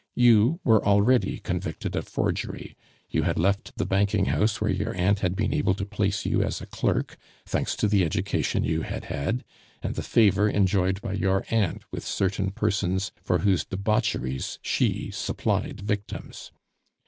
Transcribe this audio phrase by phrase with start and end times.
[0.15, 2.75] "You were already convicted of forgery;
[3.11, 6.41] you had left the banking house where your aunt had been able to place you
[6.41, 9.43] as clerk, thanks to the education you had had,
[9.83, 15.81] and the favor enjoyed by your aunt with certain persons for whose debaucheries she supplied
[15.81, 16.51] victims.